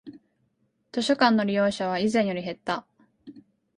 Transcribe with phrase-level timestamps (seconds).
[0.91, 2.87] 図書館の利用者は以前より減った